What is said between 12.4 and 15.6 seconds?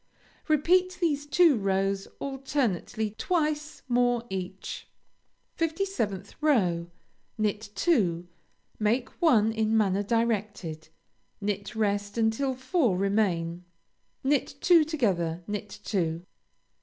four remain; knit two together;